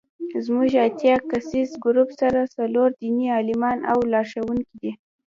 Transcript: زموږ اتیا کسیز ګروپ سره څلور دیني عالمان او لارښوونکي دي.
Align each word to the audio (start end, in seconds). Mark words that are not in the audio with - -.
زموږ 0.45 0.69
اتیا 0.87 1.15
کسیز 1.29 1.69
ګروپ 1.83 2.09
سره 2.21 2.51
څلور 2.55 2.89
دیني 3.01 3.27
عالمان 3.37 3.77
او 3.91 3.99
لارښوونکي 4.11 4.75
دي. 4.81 4.91